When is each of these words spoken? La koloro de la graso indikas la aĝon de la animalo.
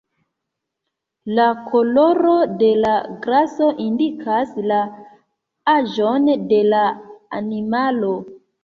La 1.39 1.45
koloro 1.73 2.33
de 2.63 2.71
la 2.87 2.95
graso 3.27 3.69
indikas 3.87 4.59
la 4.73 4.83
aĝon 5.79 6.31
de 6.53 6.65
la 6.75 6.85
animalo. 7.45 8.15